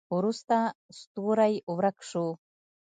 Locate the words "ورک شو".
1.77-2.25